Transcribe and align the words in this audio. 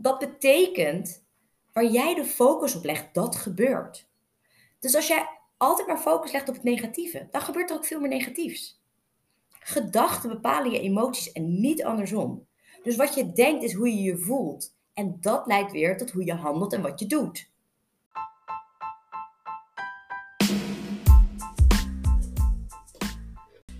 dat 0.00 0.18
betekent 0.18 1.24
waar 1.72 1.84
jij 1.84 2.14
de 2.14 2.24
focus 2.24 2.74
op 2.74 2.84
legt, 2.84 3.14
dat 3.14 3.36
gebeurt. 3.36 4.06
Dus 4.80 4.94
als 4.94 5.06
jij 5.06 5.28
altijd 5.56 5.86
maar 5.86 5.98
focus 5.98 6.32
legt 6.32 6.48
op 6.48 6.54
het 6.54 6.64
negatieve, 6.64 7.28
dan 7.30 7.40
gebeurt 7.40 7.70
er 7.70 7.76
ook 7.76 7.84
veel 7.84 8.00
meer 8.00 8.08
negatiefs. 8.08 8.80
Gedachten 9.60 10.30
bepalen 10.30 10.70
je 10.70 10.80
emoties 10.80 11.32
en 11.32 11.60
niet 11.60 11.84
andersom. 11.84 12.46
Dus 12.82 12.96
wat 12.96 13.14
je 13.14 13.32
denkt 13.32 13.62
is 13.62 13.72
hoe 13.72 13.88
je 13.88 14.02
je 14.02 14.16
voelt. 14.16 14.76
En 14.94 15.16
dat 15.20 15.46
leidt 15.46 15.72
weer 15.72 15.96
tot 15.96 16.10
hoe 16.10 16.24
je 16.24 16.34
handelt 16.34 16.72
en 16.72 16.82
wat 16.82 17.00
je 17.00 17.06
doet. 17.06 17.50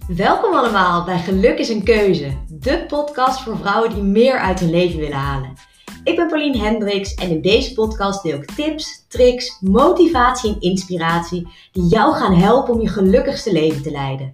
Welkom 0.09 0.55
allemaal 0.55 1.05
bij 1.05 1.19
Geluk 1.19 1.59
is 1.59 1.69
een 1.69 1.85
Keuze, 1.85 2.45
de 2.49 2.85
podcast 2.87 3.41
voor 3.41 3.57
vrouwen 3.57 3.95
die 3.95 4.03
meer 4.03 4.39
uit 4.39 4.61
hun 4.61 4.71
leven 4.71 4.99
willen 4.99 5.17
halen. 5.17 5.57
Ik 6.09 6.17
ben 6.17 6.29
Pauline 6.29 6.59
Hendricks 6.59 7.15
en 7.15 7.31
in 7.31 7.41
deze 7.41 7.75
podcast 7.75 8.23
deel 8.23 8.37
ik 8.39 8.45
tips, 8.45 9.05
tricks, 9.09 9.61
motivatie 9.61 10.55
en 10.55 10.61
inspiratie 10.61 11.49
die 11.73 11.83
jou 11.83 12.15
gaan 12.15 12.35
helpen 12.35 12.75
om 12.75 12.81
je 12.81 12.89
gelukkigste 12.89 13.53
leven 13.53 13.83
te 13.83 13.91
leiden. 13.91 14.33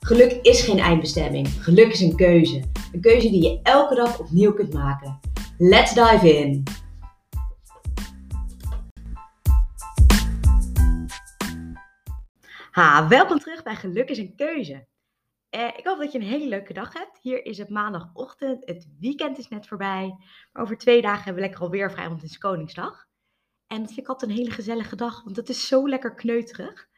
Geluk 0.00 0.32
is 0.32 0.62
geen 0.62 0.78
eindbestemming, 0.78 1.48
geluk 1.48 1.92
is 1.92 2.00
een 2.00 2.16
keuze. 2.16 2.62
Een 2.92 3.00
keuze 3.00 3.30
die 3.30 3.42
je 3.42 3.60
elke 3.62 3.94
dag 3.94 4.18
opnieuw 4.18 4.52
kunt 4.52 4.72
maken. 4.72 5.20
Let's 5.58 5.94
dive 5.94 6.36
in! 6.36 6.62
Ha, 12.70 13.08
welkom 13.08 13.38
terug 13.38 13.62
bij 13.62 13.74
Geluk 13.74 14.08
is 14.08 14.18
een 14.18 14.34
keuze. 14.36 14.86
Uh, 15.54 15.66
ik 15.66 15.86
hoop 15.86 15.98
dat 15.98 16.12
je 16.12 16.18
een 16.18 16.24
hele 16.24 16.48
leuke 16.48 16.72
dag 16.72 16.92
hebt. 16.92 17.18
Hier 17.22 17.44
is 17.44 17.58
het 17.58 17.68
maandagochtend. 17.68 18.66
Het 18.66 18.88
weekend 19.00 19.38
is 19.38 19.48
net 19.48 19.66
voorbij. 19.66 20.16
Maar 20.52 20.62
over 20.62 20.78
twee 20.78 21.02
dagen 21.02 21.24
hebben 21.24 21.42
we 21.42 21.48
lekker 21.48 21.64
alweer 21.64 21.90
vrij, 21.90 22.08
want 22.08 22.22
het 22.22 22.30
is 22.30 22.38
Koningsdag. 22.38 23.06
En 23.66 23.78
dat 23.78 23.86
vind 23.86 24.00
ik 24.00 24.06
altijd 24.06 24.30
een 24.30 24.36
hele 24.36 24.50
gezellige 24.50 24.96
dag, 24.96 25.22
want 25.24 25.36
het 25.36 25.48
is 25.48 25.66
zo 25.66 25.88
lekker 25.88 26.14
kneuterig. 26.14 26.88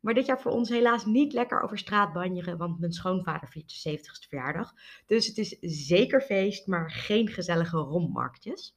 Maar 0.00 0.14
dit 0.14 0.26
jaar 0.26 0.40
voor 0.40 0.52
ons 0.52 0.68
helaas 0.68 1.04
niet 1.04 1.32
lekker 1.32 1.60
over 1.60 1.78
straat 1.78 2.12
banjeren, 2.12 2.58
want 2.58 2.80
mijn 2.80 2.92
schoonvader 2.92 3.48
viert 3.48 3.82
de 3.82 3.98
70ste 3.98 4.28
verjaardag. 4.28 4.72
Dus 5.06 5.26
het 5.26 5.38
is 5.38 5.56
zeker 5.60 6.20
feest, 6.20 6.66
maar 6.66 6.90
geen 6.90 7.28
gezellige 7.28 7.76
rommarktjes. 7.76 8.76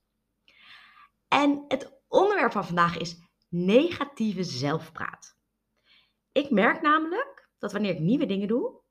En 1.27 1.65
het 1.67 2.01
onderwerp 2.07 2.51
van 2.51 2.65
vandaag 2.65 2.97
is 2.97 3.17
negatieve 3.49 4.43
zelfpraat. 4.43 5.37
Ik 6.31 6.49
merk 6.49 6.81
namelijk 6.81 7.49
dat 7.57 7.71
wanneer 7.71 7.93
ik 7.93 7.99
nieuwe 7.99 8.25
dingen 8.25 8.47
doe, 8.47 8.83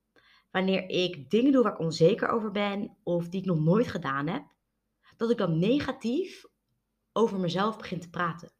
wanneer 0.55 0.89
ik 0.89 1.31
dingen 1.31 1.53
doe 1.53 1.63
waar 1.63 1.73
ik 1.73 1.79
onzeker 1.79 2.29
over 2.29 2.51
ben 2.51 2.97
of 3.03 3.29
die 3.29 3.41
ik 3.41 3.47
nog 3.47 3.61
nooit 3.61 3.89
gedaan 3.89 4.27
heb, 4.27 4.45
dat 5.17 5.31
ik 5.31 5.39
dan 5.39 5.59
negatief 5.59 6.45
over 7.13 7.41
mezelf 7.41 7.77
begin 7.77 8.01
te 8.01 8.11
praten. 8.11 8.53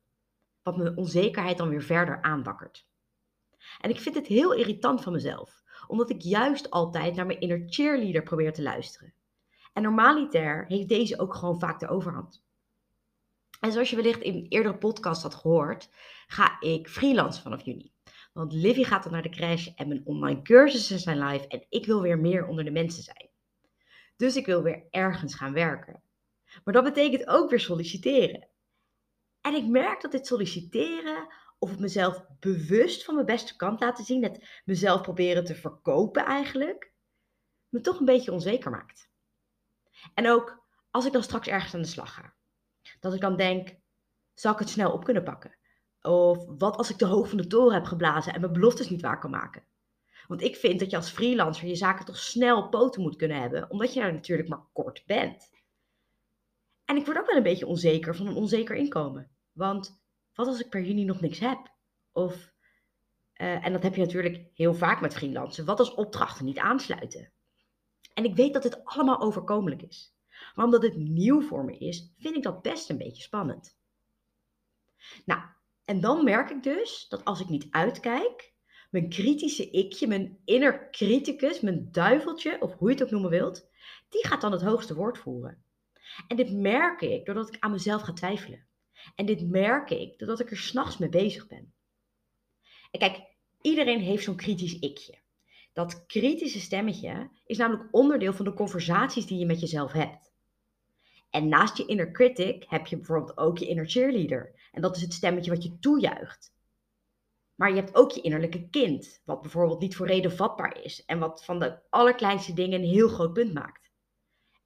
Wat 0.63 0.77
mijn 0.77 0.97
onzekerheid 0.97 1.59
dan 1.59 1.69
weer 1.69 1.83
verder 1.83 2.23
aanwakkert. 2.23 2.89
En 3.81 3.91
ik 3.91 4.01
vind 4.01 4.15
het 4.15 4.27
heel 4.27 4.53
irritant 4.53 5.03
van 5.03 5.13
mezelf, 5.13 5.63
omdat 5.87 6.11
ik 6.11 6.23
juist 6.23 6.71
altijd 6.71 7.15
naar 7.15 7.27
mijn 7.27 7.41
inner 7.41 7.63
cheerleader 7.67 8.23
probeer 8.23 8.53
te 8.53 8.63
luisteren. 8.63 9.15
En 9.73 9.83
normaliter 9.83 10.65
heeft 10.69 10.89
deze 10.89 11.19
ook 11.19 11.35
gewoon 11.35 11.59
vaak 11.59 11.81
de 11.81 11.89
overhand. 11.89 12.45
En 13.61 13.73
zoals 13.73 13.91
je 13.91 13.97
wellicht 13.97 14.21
in 14.21 14.35
een 14.35 14.49
eerdere 14.49 14.79
podcast 14.79 15.23
had 15.23 15.35
gehoord, 15.35 15.91
ga 16.27 16.61
ik 16.61 16.89
freelance 16.89 17.43
vanaf 17.43 17.65
juni. 17.65 17.94
Want 18.35 18.53
Livy 18.53 18.85
gaat 18.85 19.03
dan 19.03 19.13
naar 19.13 19.23
de 19.23 19.29
crash 19.29 19.67
en 19.75 19.89
mijn 19.89 20.07
online 20.07 20.43
cursussen 20.43 20.99
zijn 20.99 21.19
live 21.19 21.47
en 21.47 21.67
ik 21.69 21.87
wil 21.87 22.01
weer 22.01 22.19
meer 22.19 22.47
onder 22.47 22.65
de 22.65 22.71
mensen 22.71 23.03
zijn. 23.03 23.31
Dus 24.17 24.37
ik 24.37 24.47
wil 24.47 24.63
weer 24.63 24.87
ergens 24.91 25.35
gaan 25.35 25.53
werken. 25.53 26.03
Maar 26.65 26.75
dat 26.75 26.85
betekent 26.85 27.27
ook 27.27 27.51
weer 27.51 27.61
solliciteren. 27.61 28.49
En 29.41 29.55
ik 29.55 29.67
merk 29.67 30.01
dat 30.01 30.13
dit 30.13 30.27
solliciteren 30.27 31.29
of 31.59 31.71
het 31.71 31.79
mezelf 31.79 32.25
bewust 32.41 33.05
van 33.05 33.15
mijn 33.15 33.27
beste 33.27 33.57
kant 33.57 33.81
laten 33.81 34.05
zien, 34.05 34.23
het 34.23 34.63
mezelf 34.65 35.03
proberen 35.03 35.45
te 35.45 35.55
verkopen 35.55 36.25
eigenlijk, 36.25 36.93
me 37.69 37.81
toch 37.81 37.99
een 37.99 38.05
beetje 38.05 38.33
onzeker 38.33 38.71
maakt. 38.71 39.11
En 40.15 40.29
ook 40.29 40.65
als 40.91 41.07
ik 41.07 41.13
dan 41.13 41.23
straks 41.23 41.49
ergens 41.49 41.75
aan 41.75 41.83
de 41.83 41.89
slag 41.89 42.15
ga, 42.15 42.35
dat 43.01 43.15
ik 43.15 43.21
dan 43.21 43.37
denk, 43.37 43.77
zal 44.35 44.53
ik 44.53 44.59
het 44.59 44.69
snel 44.69 44.93
op 44.93 45.05
kunnen 45.05 45.25
pakken? 45.25 45.57
Of 46.09 46.45
wat 46.59 46.77
als 46.77 46.91
ik 46.91 46.97
te 46.97 47.07
hoog 47.07 47.29
van 47.29 47.37
de 47.37 47.47
toren 47.47 47.75
heb 47.75 47.85
geblazen 47.85 48.35
en 48.35 48.41
mijn 48.41 48.53
beloftes 48.53 48.91
niet 48.91 49.01
waar 49.01 49.19
kan 49.19 49.31
maken? 49.31 49.65
Want 50.27 50.43
ik 50.43 50.57
vind 50.57 50.81
dat 50.81 50.91
je 50.91 50.97
als 50.97 51.11
freelancer 51.11 51.67
je 51.67 51.75
zaken 51.75 52.05
toch 52.05 52.19
snel 52.19 52.69
poten 52.69 53.03
moet 53.03 53.17
kunnen 53.17 53.41
hebben, 53.41 53.71
omdat 53.71 53.95
je 53.95 54.01
daar 54.01 54.13
natuurlijk 54.13 54.49
maar 54.49 54.65
kort 54.73 55.03
bent. 55.07 55.51
En 56.85 56.97
ik 56.97 57.05
word 57.05 57.19
ook 57.19 57.27
wel 57.27 57.37
een 57.37 57.43
beetje 57.43 57.67
onzeker 57.67 58.17
van 58.17 58.27
een 58.27 58.35
onzeker 58.35 58.77
inkomen. 58.77 59.31
Want 59.53 60.03
wat 60.35 60.47
als 60.47 60.61
ik 60.61 60.69
per 60.69 60.83
juni 60.83 61.05
nog 61.05 61.21
niks 61.21 61.39
heb? 61.39 61.73
Of, 62.13 62.53
uh, 63.35 63.67
en 63.67 63.73
dat 63.73 63.83
heb 63.83 63.95
je 63.95 64.01
natuurlijk 64.01 64.47
heel 64.55 64.75
vaak 64.75 65.01
met 65.01 65.15
freelancen, 65.15 65.65
wat 65.65 65.79
als 65.79 65.95
opdrachten 65.95 66.45
niet 66.45 66.59
aansluiten? 66.59 67.33
En 68.15 68.25
ik 68.25 68.35
weet 68.35 68.53
dat 68.53 68.63
dit 68.63 68.85
allemaal 68.85 69.21
overkomelijk 69.21 69.83
is. 69.83 70.17
Maar 70.55 70.65
omdat 70.65 70.83
het 70.83 70.97
nieuw 70.97 71.41
voor 71.41 71.65
me 71.65 71.79
is, 71.79 72.13
vind 72.19 72.37
ik 72.37 72.43
dat 72.43 72.63
best 72.63 72.91
een 72.91 72.99
beetje 72.99 73.23
spannend. 73.23 73.79
Nou, 75.25 75.41
en 75.85 76.01
dan 76.01 76.25
merk 76.25 76.51
ik 76.51 76.63
dus 76.63 77.07
dat 77.09 77.25
als 77.25 77.41
ik 77.41 77.49
niet 77.49 77.67
uitkijk, 77.71 78.53
mijn 78.91 79.09
kritische 79.09 79.71
ikje, 79.71 80.07
mijn 80.07 80.39
inner 80.45 80.91
criticus, 80.91 81.61
mijn 81.61 81.89
duiveltje, 81.91 82.61
of 82.61 82.75
hoe 82.75 82.89
je 82.89 82.95
het 82.95 83.05
ook 83.05 83.11
noemen 83.11 83.31
wilt, 83.31 83.69
die 84.09 84.27
gaat 84.27 84.41
dan 84.41 84.53
het 84.53 84.63
hoogste 84.63 84.95
woord 84.95 85.19
voeren. 85.19 85.65
En 86.29 86.37
dit 86.37 86.53
merk 86.53 87.01
ik 87.01 87.25
doordat 87.27 87.55
ik 87.55 87.61
aan 87.61 87.71
mezelf 87.71 88.03
ga 88.03 88.13
twijfelen. 88.13 88.67
En 89.15 89.27
dit 89.27 89.49
merk 89.49 89.91
ik 89.91 90.19
doordat 90.19 90.41
ik 90.41 90.51
er 90.51 90.57
s'nachts 90.57 90.99
mee 90.99 91.09
bezig 91.09 91.47
ben. 91.47 91.75
En 92.91 92.99
kijk, 92.99 93.37
iedereen 93.61 94.01
heeft 94.01 94.25
zo'n 94.25 94.37
kritisch 94.37 94.79
ikje. 94.79 95.23
Dat 95.73 96.07
kritische 96.07 96.61
stemmetje 96.61 97.31
is 97.45 97.59
namelijk 97.59 97.89
onderdeel 97.91 98.33
van 98.33 98.45
de 98.45 98.55
conversaties 98.55 99.27
die 99.27 99.39
je 99.39 99.47
met 99.47 99.61
jezelf 99.61 99.93
hebt. 99.93 100.34
En 101.35 101.49
naast 101.49 101.77
je 101.77 101.87
inner 101.87 102.13
critic 102.13 102.65
heb 102.69 102.87
je 102.87 102.97
bijvoorbeeld 102.97 103.39
ook 103.39 103.59
je 103.59 103.67
inner 103.67 103.89
cheerleader. 103.89 104.53
En 104.73 104.83
dat 104.83 104.97
is 104.97 105.03
het 105.03 105.13
stemmetje 105.13 105.51
wat 105.51 105.63
je 105.63 105.79
toejuicht. 105.79 106.53
Maar 107.55 107.69
je 107.69 107.75
hebt 107.75 107.95
ook 107.95 108.11
je 108.11 108.21
innerlijke 108.21 108.69
kind, 108.69 109.21
wat 109.25 109.41
bijvoorbeeld 109.41 109.81
niet 109.81 109.97
voor 109.97 110.07
reden 110.07 110.33
vatbaar 110.33 110.83
is 110.83 111.05
en 111.05 111.19
wat 111.19 111.45
van 111.45 111.59
de 111.59 111.79
allerkleinste 111.91 112.53
dingen 112.53 112.81
een 112.81 112.89
heel 112.89 113.09
groot 113.09 113.33
punt 113.33 113.55
maakt. 113.55 113.91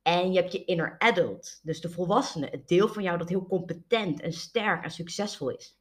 En 0.03 0.33
je 0.33 0.41
hebt 0.41 0.53
je 0.53 0.65
inner 0.65 0.99
adult, 0.99 1.61
dus 1.63 1.81
de 1.81 1.91
volwassene, 1.91 2.49
het 2.51 2.69
deel 2.69 2.89
van 2.89 3.03
jou 3.03 3.19
dat 3.19 3.29
heel 3.29 3.47
competent 3.47 4.21
en 4.21 4.33
sterk 4.33 4.85
en 4.85 4.91
succesvol 4.91 5.51
is. 5.51 5.79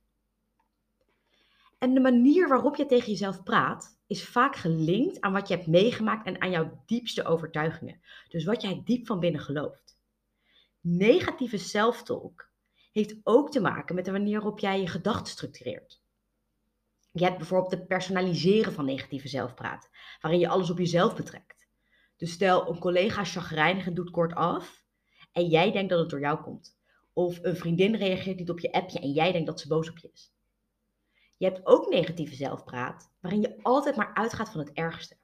En 1.78 1.94
de 1.94 2.00
manier 2.00 2.48
waarop 2.48 2.76
je 2.76 2.86
tegen 2.86 3.12
jezelf 3.12 3.44
praat, 3.44 4.00
is 4.06 4.26
vaak 4.26 4.56
gelinkt 4.56 5.22
aan 5.22 5.34
wat 5.34 5.48
je 5.48 5.56
hebt 5.56 5.68
meegemaakt 5.68 6.26
en 6.26 6.42
aan 6.42 6.52
jouw 6.52 6.84
diepste 6.86 7.26
overtuigingen. 7.26 8.02
Dus 8.30 8.44
wat 8.44 8.62
jij 8.62 8.82
diep 8.86 9.08
van 9.08 9.20
binnen 9.20 9.42
gelooft. 9.42 9.97
Negatieve 10.90 11.58
self-talk 11.58 12.50
heeft 12.92 13.16
ook 13.24 13.52
te 13.52 13.60
maken 13.60 13.96
met 13.96 14.06
de 14.06 14.12
manier 14.12 14.40
waarop 14.40 14.60
jij 14.60 14.80
je 14.80 14.88
gedachten 14.88 15.32
structureert. 15.32 16.02
Je 17.12 17.24
hebt 17.24 17.38
bijvoorbeeld 17.38 17.72
het 17.72 17.88
personaliseren 17.88 18.74
van 18.74 18.86
negatieve 18.86 19.28
zelfpraat, 19.28 19.90
waarin 20.22 20.40
je 20.40 20.48
alles 20.48 20.70
op 20.70 20.78
jezelf 20.78 21.16
betrekt. 21.16 21.68
Dus 22.18 22.32
stel 22.32 22.70
een 22.70 22.80
collega 22.80 23.24
chagrijnig 23.24 23.86
en 23.86 23.94
doet 23.94 24.10
kort 24.10 24.34
af 24.34 24.84
en 25.32 25.48
jij 25.48 25.72
denkt 25.72 25.90
dat 25.90 26.00
het 26.00 26.10
door 26.10 26.20
jou 26.20 26.42
komt. 26.42 26.80
Of 27.14 27.40
een 27.42 27.58
vriendin 27.58 27.96
reageert 27.96 28.38
niet 28.38 28.50
op 28.50 28.60
je 28.60 28.72
appje 28.72 29.00
en 29.00 29.12
jij 29.12 29.32
denkt 29.32 29.48
dat 29.48 29.60
ze 29.60 29.68
boos 29.68 29.90
op 29.90 29.98
je 29.98 30.12
is. 30.14 30.34
Je 31.38 31.46
hebt 31.46 31.66
ook 31.66 31.90
negatieve 31.90 32.36
zelfpraat, 32.36 33.14
waarin 33.20 33.42
je 33.42 33.60
altijd 33.62 33.96
maar 33.96 34.14
uitgaat 34.14 34.50
van 34.50 34.60
het 34.60 34.74
ergste. 34.74 35.18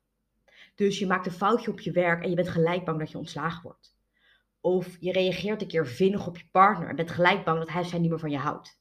Dus 0.76 1.00
je 1.00 1.08
maakt 1.08 1.26
een 1.26 1.32
foutje 1.32 1.72
op 1.72 1.80
je 1.80 1.92
werk 1.92 2.24
en 2.24 2.30
je 2.30 2.36
bent 2.36 2.50
gelijk 2.50 2.86
bang 2.86 3.00
dat 3.00 3.12
je 3.12 3.18
ontslagen 3.18 3.62
wordt. 3.64 3.93
Of 4.66 4.98
je 5.00 5.12
reageert 5.12 5.62
een 5.62 5.68
keer 5.68 5.88
vinnig 5.88 6.28
op 6.28 6.38
je 6.38 6.48
partner 6.52 6.90
en 6.90 6.96
bent 6.96 7.12
gelijk 7.12 7.46
bang 7.46 7.60
dat 7.60 7.70
hij 7.70 7.82
of 7.82 7.88
zij 7.88 8.00
niet 8.00 8.10
meer 8.10 8.20
van 8.20 8.32
je 8.32 8.38
houdt. 8.38 8.80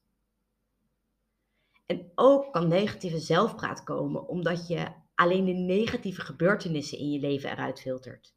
En 1.87 2.13
ook 2.15 2.53
kan 2.53 2.69
negatieve 2.69 3.19
zelfpraat 3.19 3.83
komen 3.83 4.29
omdat 4.29 4.69
je 4.69 4.93
alleen 5.15 5.45
de 5.45 5.53
negatieve 5.53 6.21
gebeurtenissen 6.21 6.99
in 6.99 7.11
je 7.11 7.21
leven 7.21 7.51
eruit 7.51 7.81
filtert. 7.81 8.35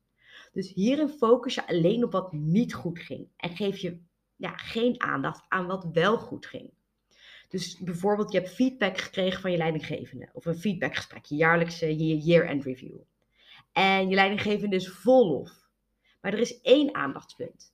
Dus 0.52 0.74
hierin 0.74 1.10
focus 1.10 1.56
je 1.56 1.68
alleen 1.68 2.04
op 2.04 2.12
wat 2.12 2.31
niet 2.31 2.74
goed 2.74 3.00
ging 3.00 3.28
en 3.38 3.56
geef 3.56 3.78
je 3.78 4.02
ja, 4.36 4.58
geen 4.58 5.02
aandacht 5.02 5.46
aan 5.48 5.68
wat 5.68 5.90
wel 5.92 6.18
goed 6.18 6.46
ging. 6.46 6.74
Dus 7.50 7.78
bijvoorbeeld, 7.78 8.31
je 8.31 8.40
hebt 8.40 8.54
feedback 8.54 8.98
gekregen 8.98 9.42
van 9.42 9.52
je 9.52 9.58
leidinggevende 9.58 10.30
of 10.34 10.46
een 10.46 10.58
feedbackgesprek, 10.58 11.25
je 11.25 11.36
jaarlijkse 11.36 11.96
year-end 11.96 12.64
review. 12.64 12.98
En 13.72 14.10
je 14.10 14.16
leidinggevende 14.16 14.75
is 14.75 14.90
vol 14.90 15.28
lof. 15.28 15.65
Maar 16.25 16.33
er 16.33 16.39
is 16.39 16.62
één 16.62 16.95
aandachtspunt. 16.95 17.74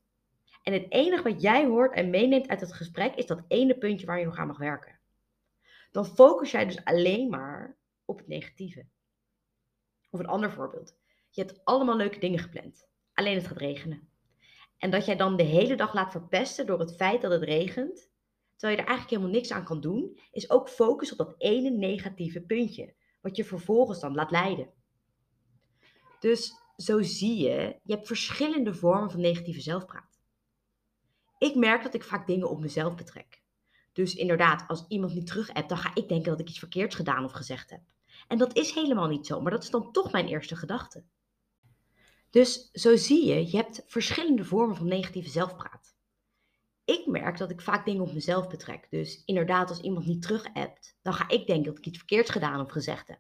En 0.64 0.74
het 0.74 0.86
enige 0.90 1.24
wat 1.24 1.42
jij 1.42 1.66
hoort 1.66 1.94
en 1.94 2.10
meeneemt 2.10 2.48
uit 2.48 2.62
het 2.62 2.74
gesprek 2.74 3.16
is 3.16 3.26
dat 3.26 3.44
ene 3.48 3.78
puntje 3.78 4.06
waar 4.06 4.20
je 4.20 4.26
nog 4.26 4.38
aan 4.38 4.48
mag 4.48 4.58
werken. 4.58 5.00
Dan 5.92 6.06
focus 6.06 6.52
jij 6.52 6.66
dus 6.66 6.84
alleen 6.84 7.30
maar 7.30 7.78
op 8.06 8.18
het 8.18 8.28
negatieve. 8.28 8.86
Of 10.10 10.20
een 10.20 10.28
ander 10.28 10.52
voorbeeld. 10.52 10.98
Je 11.30 11.42
hebt 11.42 11.66
allemaal 11.66 11.96
leuke 11.96 12.20
dingen 12.20 12.40
gepland. 12.40 12.88
Alleen 13.14 13.36
het 13.36 13.48
gaat 13.48 13.58
regenen. 13.58 14.10
En 14.78 14.92
dat 14.92 15.06
jij 15.06 15.16
dan 15.16 15.36
de 15.38 15.44
hele 15.44 15.76
dag 15.76 15.94
laat 15.94 16.12
verpesten 16.12 16.66
door 16.66 16.80
het 16.80 16.96
feit 16.96 17.22
dat 17.22 17.32
het 17.32 17.44
regent, 17.44 18.10
terwijl 18.56 18.80
je 18.80 18.84
er 18.84 18.90
eigenlijk 18.90 19.10
helemaal 19.10 19.40
niks 19.40 19.52
aan 19.52 19.66
kan 19.66 19.82
doen, 19.82 20.20
is 20.32 20.50
ook 20.50 20.70
focus 20.70 21.12
op 21.12 21.18
dat 21.18 21.36
ene 21.38 21.70
negatieve 21.70 22.42
puntje, 22.42 22.94
wat 23.22 23.36
je 23.36 23.46
vervolgens 23.46 24.00
dan 24.00 24.16
laat 24.16 24.32
leiden. 24.32 24.70
Dus 26.20 26.61
zo 26.82 27.02
zie 27.02 27.38
je, 27.38 27.80
je 27.84 27.94
hebt 27.94 28.08
verschillende 28.08 28.74
vormen 28.74 29.12
van 29.12 29.22
negatieve 29.22 29.62
zelfpraat. 29.62 30.20
Ik 31.38 31.56
merk 31.56 31.84
dat 31.84 31.94
ik 31.94 32.04
vaak 32.04 32.28
dingen 32.28 32.50
op 32.50 32.60
mezelf 32.60 32.96
betrek. 32.96 33.42
Dus 33.94 34.16
inderdaad, 34.16 34.68
als 34.68 34.86
iemand 34.88 35.14
niet 35.14 35.28
terug 35.28 35.54
hebt, 35.54 35.70
dan 35.70 35.78
ga 35.78 35.92
ik 35.94 36.08
denken 36.08 36.32
dat 36.32 36.40
ik 36.40 36.50
iets 36.50 36.60
verkeerds 36.60 36.96
gedaan 36.96 37.24
of 37.24 37.32
gezegd 37.32 37.70
heb. 37.70 37.82
En 38.28 38.38
dat 38.38 38.56
is 38.56 38.72
helemaal 38.72 39.08
niet 39.08 39.28
zo, 39.28 39.42
maar 39.42 39.52
dat 39.52 39.64
is 39.64 39.70
dan 39.70 39.92
toch 39.92 40.12
mijn 40.12 40.28
eerste 40.28 40.56
gedachte. 40.56 41.04
Dus 42.30 42.72
zo 42.72 42.96
zie 42.96 43.26
je, 43.26 43.52
je 43.52 43.58
hebt 43.58 43.84
verschillende 43.88 44.46
vormen 44.46 44.76
van 44.76 44.88
negatieve 44.88 45.30
zelfpraat. 45.30 45.96
Ik 46.86 47.08
merk 47.08 47.38
dat 47.38 47.52
ik 47.52 47.62
vaak 47.62 47.86
dingen 47.86 48.02
op 48.02 48.14
mezelf 48.14 48.48
betrek. 48.48 48.88
Dus 48.90 49.24
inderdaad, 49.26 49.70
als 49.70 49.82
iemand 49.82 50.06
niet 50.06 50.22
terug 50.22 50.54
appt, 50.54 50.98
dan 51.02 51.14
ga 51.14 51.30
ik 51.30 51.48
denken 51.48 51.66
dat 51.66 51.78
ik 51.78 51.86
iets 51.86 51.98
verkeerds 51.98 52.30
gedaan 52.30 52.60
of 52.60 52.72
gezegd 52.72 53.08
heb. 53.08 53.20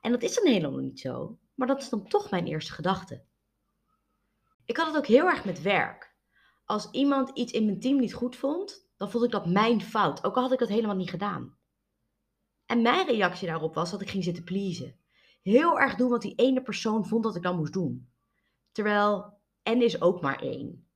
En 0.00 0.10
dat 0.10 0.22
is 0.22 0.34
dan 0.34 0.46
helemaal 0.46 0.80
niet 0.80 1.00
zo, 1.00 1.38
maar 1.58 1.66
dat 1.66 1.82
is 1.82 1.88
dan 1.88 2.08
toch 2.08 2.30
mijn 2.30 2.46
eerste 2.46 2.72
gedachte. 2.72 3.24
Ik 4.64 4.76
had 4.76 4.86
het 4.86 4.96
ook 4.96 5.06
heel 5.06 5.26
erg 5.26 5.44
met 5.44 5.62
werk. 5.62 6.14
Als 6.64 6.90
iemand 6.90 7.30
iets 7.34 7.52
in 7.52 7.64
mijn 7.64 7.80
team 7.80 7.98
niet 7.98 8.14
goed 8.14 8.36
vond, 8.36 8.88
dan 8.96 9.10
vond 9.10 9.24
ik 9.24 9.30
dat 9.30 9.46
mijn 9.46 9.82
fout, 9.82 10.24
ook 10.24 10.36
al 10.36 10.42
had 10.42 10.52
ik 10.52 10.58
dat 10.58 10.68
helemaal 10.68 10.96
niet 10.96 11.10
gedaan. 11.10 11.56
En 12.66 12.82
mijn 12.82 13.06
reactie 13.06 13.48
daarop 13.48 13.74
was 13.74 13.90
dat 13.90 14.00
ik 14.00 14.10
ging 14.10 14.24
zitten 14.24 14.44
pleasen. 14.44 14.96
Heel 15.42 15.78
erg 15.80 15.94
doen 15.94 16.10
wat 16.10 16.22
die 16.22 16.34
ene 16.34 16.62
persoon 16.62 17.06
vond 17.06 17.24
dat 17.24 17.36
ik 17.36 17.42
dan 17.42 17.56
moest 17.56 17.72
doen. 17.72 18.10
Terwijl 18.72 19.38
N 19.70 19.82
is 19.82 20.00
ook 20.00 20.20
maar 20.20 20.42
één. 20.42 20.88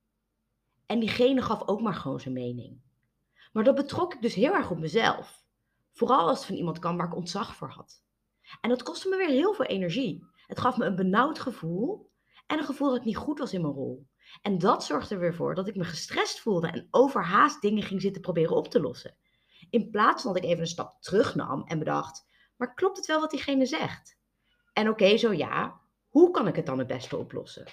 En 0.85 0.99
diegene 0.99 1.41
gaf 1.41 1.67
ook 1.67 1.81
maar 1.81 1.95
gewoon 1.95 2.19
zijn 2.19 2.33
mening. 2.33 2.81
Maar 3.53 3.63
dat 3.63 3.75
betrok 3.75 4.13
ik 4.13 4.21
dus 4.21 4.33
heel 4.33 4.53
erg 4.53 4.71
op 4.71 4.79
mezelf. 4.79 5.45
Vooral 5.91 6.27
als 6.27 6.37
het 6.37 6.47
van 6.47 6.55
iemand 6.55 6.79
kwam 6.79 6.97
waar 6.97 7.07
ik 7.07 7.15
ontzag 7.15 7.55
voor 7.55 7.69
had. 7.69 8.03
En 8.61 8.69
dat 8.69 8.83
kostte 8.83 9.09
me 9.09 9.17
weer 9.17 9.29
heel 9.29 9.53
veel 9.53 9.65
energie. 9.65 10.31
Het 10.47 10.59
gaf 10.59 10.77
me 10.77 10.85
een 10.85 10.95
benauwd 10.95 11.39
gevoel 11.39 12.11
en 12.47 12.57
een 12.57 12.65
gevoel 12.65 12.89
dat 12.89 12.97
ik 12.97 13.05
niet 13.05 13.17
goed 13.17 13.39
was 13.39 13.53
in 13.53 13.61
mijn 13.61 13.73
rol. 13.73 14.07
En 14.41 14.57
dat 14.57 14.83
zorgde 14.83 15.15
er 15.15 15.21
weer 15.21 15.35
voor 15.35 15.55
dat 15.55 15.67
ik 15.67 15.75
me 15.75 15.83
gestrest 15.83 16.39
voelde 16.39 16.67
en 16.67 16.87
overhaast 16.91 17.61
dingen 17.61 17.83
ging 17.83 18.01
zitten 18.01 18.21
proberen 18.21 18.55
op 18.55 18.67
te 18.67 18.81
lossen. 18.81 19.15
In 19.69 19.89
plaats 19.89 20.23
van 20.23 20.33
dat 20.33 20.43
ik 20.43 20.49
even 20.49 20.61
een 20.61 20.67
stap 20.67 21.01
terugnam 21.01 21.63
en 21.63 21.79
bedacht: 21.79 22.27
maar 22.57 22.73
klopt 22.73 22.97
het 22.97 23.05
wel 23.05 23.19
wat 23.19 23.31
diegene 23.31 23.65
zegt? 23.65 24.17
En 24.73 24.89
oké, 24.89 25.17
zo 25.17 25.31
ja, 25.31 25.81
hoe 26.09 26.31
kan 26.31 26.47
ik 26.47 26.55
het 26.55 26.65
dan 26.65 26.77
het 26.77 26.87
beste 26.87 27.17
oplossen? 27.17 27.65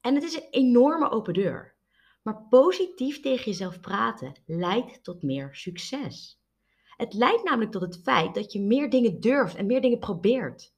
En 0.00 0.14
het 0.14 0.24
is 0.24 0.34
een 0.34 0.48
enorme 0.50 1.10
open 1.10 1.34
deur. 1.34 1.78
Maar 2.22 2.46
positief 2.48 3.20
tegen 3.20 3.44
jezelf 3.44 3.80
praten 3.80 4.42
leidt 4.46 5.04
tot 5.04 5.22
meer 5.22 5.54
succes. 5.54 6.42
Het 6.96 7.12
leidt 7.12 7.44
namelijk 7.44 7.70
tot 7.70 7.82
het 7.82 8.00
feit 8.02 8.34
dat 8.34 8.52
je 8.52 8.60
meer 8.60 8.90
dingen 8.90 9.20
durft 9.20 9.54
en 9.54 9.66
meer 9.66 9.80
dingen 9.80 9.98
probeert. 9.98 10.74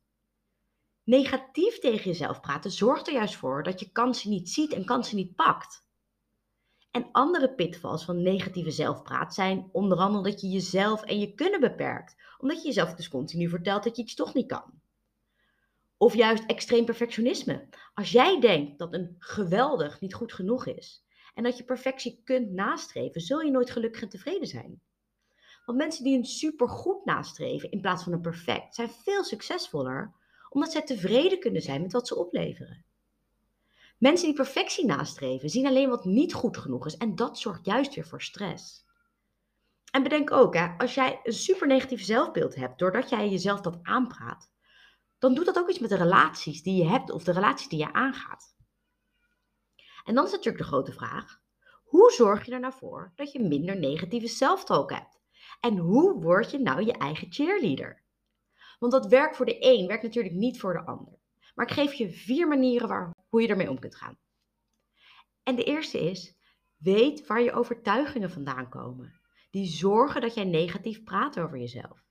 Negatief 1.04 1.78
tegen 1.78 2.04
jezelf 2.04 2.40
praten 2.40 2.70
zorgt 2.70 3.06
er 3.06 3.12
juist 3.12 3.36
voor 3.36 3.62
dat 3.62 3.80
je 3.80 3.92
kansen 3.92 4.30
niet 4.30 4.50
ziet 4.50 4.72
en 4.72 4.84
kansen 4.84 5.16
niet 5.16 5.34
pakt. 5.34 5.84
En 6.90 7.08
andere 7.12 7.54
pitfalls 7.54 8.04
van 8.04 8.22
negatieve 8.22 8.70
zelfpraat 8.70 9.34
zijn 9.34 9.68
onder 9.72 9.98
andere 9.98 10.30
dat 10.30 10.40
je 10.40 10.48
jezelf 10.48 11.02
en 11.02 11.18
je 11.18 11.34
kunnen 11.34 11.60
beperkt, 11.60 12.16
omdat 12.38 12.60
je 12.60 12.66
jezelf 12.66 12.94
dus 12.94 13.08
continu 13.08 13.48
vertelt 13.48 13.84
dat 13.84 13.96
je 13.96 14.02
iets 14.02 14.14
toch 14.14 14.34
niet 14.34 14.46
kan. 14.46 14.80
Of 15.96 16.14
juist 16.14 16.46
extreem 16.46 16.84
perfectionisme. 16.84 17.68
Als 17.94 18.10
jij 18.10 18.40
denkt 18.40 18.78
dat 18.78 18.94
een 18.94 19.16
geweldig 19.18 20.00
niet 20.00 20.14
goed 20.14 20.32
genoeg 20.32 20.66
is 20.66 21.04
en 21.34 21.42
dat 21.42 21.56
je 21.56 21.64
perfectie 21.64 22.20
kunt 22.24 22.50
nastreven, 22.50 23.20
zul 23.20 23.40
je 23.40 23.50
nooit 23.50 23.70
gelukkig 23.70 24.02
en 24.02 24.08
tevreden 24.08 24.48
zijn. 24.48 24.80
Want 25.64 25.78
mensen 25.78 26.04
die 26.04 26.18
een 26.18 26.24
supergoed 26.24 27.04
nastreven 27.04 27.70
in 27.70 27.80
plaats 27.80 28.02
van 28.02 28.12
een 28.12 28.20
perfect, 28.20 28.74
zijn 28.74 28.90
veel 28.90 29.24
succesvoller 29.24 30.14
omdat 30.54 30.72
zij 30.72 30.82
tevreden 30.82 31.40
kunnen 31.40 31.62
zijn 31.62 31.82
met 31.82 31.92
wat 31.92 32.08
ze 32.08 32.16
opleveren. 32.16 32.84
Mensen 33.98 34.26
die 34.26 34.36
perfectie 34.36 34.86
nastreven, 34.86 35.50
zien 35.50 35.66
alleen 35.66 35.88
wat 35.88 36.04
niet 36.04 36.34
goed 36.34 36.56
genoeg 36.56 36.86
is 36.86 36.96
en 36.96 37.14
dat 37.14 37.38
zorgt 37.38 37.66
juist 37.66 37.94
weer 37.94 38.06
voor 38.06 38.22
stress. 38.22 38.84
En 39.90 40.02
bedenk 40.02 40.30
ook, 40.30 40.54
hè, 40.54 40.68
als 40.78 40.94
jij 40.94 41.20
een 41.22 41.32
super 41.32 41.66
negatief 41.66 42.04
zelfbeeld 42.04 42.54
hebt 42.54 42.78
doordat 42.78 43.08
jij 43.08 43.28
jezelf 43.28 43.60
dat 43.60 43.78
aanpraat, 43.82 44.50
dan 45.18 45.34
doet 45.34 45.46
dat 45.46 45.58
ook 45.58 45.68
iets 45.68 45.78
met 45.78 45.90
de 45.90 45.96
relaties 45.96 46.62
die 46.62 46.76
je 46.76 46.88
hebt 46.88 47.10
of 47.10 47.24
de 47.24 47.32
relaties 47.32 47.68
die 47.68 47.78
je 47.78 47.92
aangaat. 47.92 48.56
En 50.04 50.14
dan 50.14 50.24
is 50.24 50.30
natuurlijk 50.30 50.58
de 50.58 50.70
grote 50.70 50.92
vraag: 50.92 51.40
hoe 51.82 52.10
zorg 52.10 52.46
je 52.46 52.52
er 52.52 52.60
nou 52.60 52.74
voor 52.76 53.12
dat 53.14 53.32
je 53.32 53.42
minder 53.42 53.78
negatieve 53.78 54.26
zelftalk 54.26 54.90
hebt? 54.90 55.20
En 55.60 55.76
hoe 55.76 56.20
word 56.20 56.50
je 56.50 56.58
nou 56.58 56.84
je 56.84 56.92
eigen 56.92 57.32
cheerleader? 57.32 58.02
Want 58.82 58.94
dat 58.94 59.06
werkt 59.06 59.36
voor 59.36 59.46
de 59.46 59.56
een 59.60 59.86
werkt 59.86 60.02
natuurlijk 60.02 60.34
niet 60.34 60.60
voor 60.60 60.72
de 60.72 60.84
ander. 60.84 61.18
Maar 61.54 61.66
ik 61.66 61.72
geef 61.72 61.94
je 61.94 62.10
vier 62.10 62.48
manieren 62.48 62.88
waar, 62.88 63.14
hoe 63.28 63.42
je 63.42 63.48
ermee 63.48 63.70
om 63.70 63.78
kunt 63.78 63.96
gaan. 63.96 64.18
En 65.42 65.56
de 65.56 65.64
eerste 65.64 66.00
is: 66.10 66.36
weet 66.76 67.26
waar 67.26 67.42
je 67.42 67.52
overtuigingen 67.52 68.30
vandaan 68.30 68.68
komen. 68.68 69.20
Die 69.50 69.66
zorgen 69.66 70.20
dat 70.20 70.34
jij 70.34 70.44
negatief 70.44 71.02
praat 71.02 71.38
over 71.38 71.58
jezelf. 71.58 72.04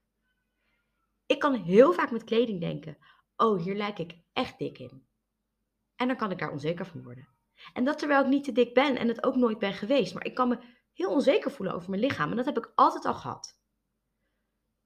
Ik 1.26 1.40
kan 1.40 1.54
heel 1.54 1.94
vaak 1.94 2.12
met 2.12 2.24
kleding 2.24 2.60
denken: 2.60 2.98
oh, 3.36 3.64
hier 3.64 3.76
lijk 3.76 4.00
ik 4.00 4.18
echt 4.34 4.58
dik 4.58 4.80
in. 4.80 5.08
En 5.96 6.08
dan 6.08 6.18
kan 6.18 6.32
ik 6.32 6.40
daar 6.40 6.52
onzeker 6.52 6.86
van 6.86 7.04
worden. 7.04 7.28
En 7.74 7.84
dat 7.84 8.00
terwijl 8.00 8.22
ik 8.22 8.30
niet 8.30 8.44
te 8.44 8.52
dik 8.52 8.74
ben 8.74 8.98
en 8.98 9.08
het 9.08 9.24
ook 9.24 9.36
nooit 9.36 9.60
ben 9.60 9.74
geweest. 9.74 10.14
Maar 10.14 10.26
ik 10.26 10.36
kan 10.36 10.48
me 10.48 10.60
heel 10.94 11.12
onzeker 11.12 11.52
voelen 11.52 11.76
over 11.76 11.90
mijn 11.90 12.02
lichaam. 12.02 12.30
En 12.30 12.36
dat 12.36 12.46
heb 12.46 12.58
ik 12.58 12.72
altijd 12.76 13.06
al 13.06 13.14
gehad. 13.14 13.61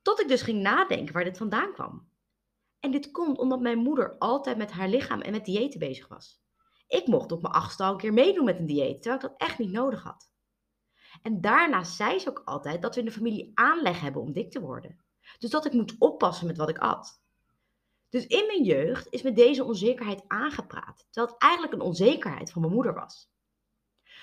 Tot 0.05 0.21
ik 0.21 0.27
dus 0.27 0.41
ging 0.41 0.61
nadenken 0.61 1.13
waar 1.13 1.23
dit 1.23 1.37
vandaan 1.37 1.73
kwam. 1.73 2.09
En 2.79 2.91
dit 2.91 3.11
komt 3.11 3.37
omdat 3.37 3.59
mijn 3.59 3.77
moeder 3.77 4.17
altijd 4.17 4.57
met 4.57 4.71
haar 4.71 4.87
lichaam 4.87 5.21
en 5.21 5.31
met 5.31 5.45
diëten 5.45 5.79
bezig 5.79 6.07
was. 6.07 6.41
Ik 6.87 7.07
mocht 7.07 7.31
op 7.31 7.41
mijn 7.41 7.53
achtste 7.53 7.83
al 7.83 7.91
een 7.91 7.97
keer 7.97 8.13
meedoen 8.13 8.45
met 8.45 8.59
een 8.59 8.65
dieet, 8.65 9.01
terwijl 9.01 9.15
ik 9.15 9.29
dat 9.29 9.47
echt 9.47 9.57
niet 9.57 9.71
nodig 9.71 10.03
had. 10.03 10.31
En 11.21 11.41
daarnaast 11.41 11.95
zei 11.95 12.19
ze 12.19 12.29
ook 12.29 12.41
altijd 12.45 12.81
dat 12.81 12.93
we 12.93 12.99
in 12.99 13.05
de 13.05 13.11
familie 13.11 13.51
aanleg 13.53 14.01
hebben 14.01 14.21
om 14.21 14.33
dik 14.33 14.51
te 14.51 14.59
worden. 14.59 15.03
Dus 15.39 15.49
dat 15.49 15.65
ik 15.65 15.73
moet 15.73 15.95
oppassen 15.99 16.47
met 16.47 16.57
wat 16.57 16.69
ik 16.69 16.77
at. 16.77 17.21
Dus 18.09 18.27
in 18.27 18.45
mijn 18.47 18.63
jeugd 18.63 19.07
is 19.09 19.21
me 19.21 19.33
deze 19.33 19.63
onzekerheid 19.63 20.23
aangepraat, 20.27 21.07
terwijl 21.09 21.33
het 21.33 21.41
eigenlijk 21.41 21.73
een 21.73 21.87
onzekerheid 21.87 22.51
van 22.51 22.61
mijn 22.61 22.73
moeder 22.73 22.93
was. 22.93 23.31